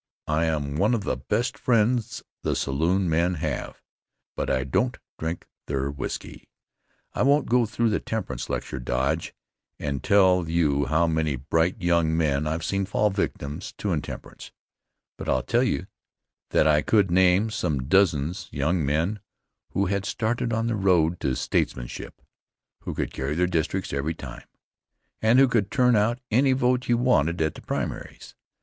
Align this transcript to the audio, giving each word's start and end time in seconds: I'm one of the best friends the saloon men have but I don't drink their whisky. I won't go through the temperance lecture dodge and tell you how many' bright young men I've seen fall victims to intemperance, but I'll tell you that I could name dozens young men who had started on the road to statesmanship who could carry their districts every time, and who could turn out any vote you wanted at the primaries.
I'm 0.25 0.77
one 0.77 0.95
of 0.95 1.03
the 1.03 1.15
best 1.15 1.59
friends 1.59 2.23
the 2.41 2.55
saloon 2.55 3.07
men 3.07 3.35
have 3.35 3.83
but 4.35 4.49
I 4.49 4.63
don't 4.63 4.97
drink 5.19 5.45
their 5.67 5.91
whisky. 5.91 6.49
I 7.13 7.21
won't 7.21 7.45
go 7.45 7.67
through 7.67 7.91
the 7.91 7.99
temperance 7.99 8.49
lecture 8.49 8.79
dodge 8.79 9.35
and 9.77 10.01
tell 10.03 10.49
you 10.49 10.85
how 10.85 11.05
many' 11.05 11.35
bright 11.35 11.83
young 11.83 12.17
men 12.17 12.47
I've 12.47 12.63
seen 12.65 12.87
fall 12.87 13.11
victims 13.11 13.75
to 13.77 13.91
intemperance, 13.93 14.51
but 15.17 15.29
I'll 15.29 15.43
tell 15.43 15.61
you 15.61 15.85
that 16.49 16.65
I 16.67 16.81
could 16.81 17.11
name 17.11 17.49
dozens 17.49 18.49
young 18.51 18.83
men 18.83 19.19
who 19.73 19.85
had 19.85 20.05
started 20.07 20.51
on 20.51 20.65
the 20.65 20.75
road 20.75 21.19
to 21.19 21.35
statesmanship 21.35 22.19
who 22.85 22.95
could 22.95 23.13
carry 23.13 23.35
their 23.35 23.45
districts 23.45 23.93
every 23.93 24.15
time, 24.15 24.47
and 25.21 25.37
who 25.37 25.47
could 25.47 25.69
turn 25.69 25.95
out 25.95 26.17
any 26.31 26.53
vote 26.53 26.89
you 26.89 26.97
wanted 26.97 27.39
at 27.39 27.53
the 27.53 27.61
primaries. 27.61 28.33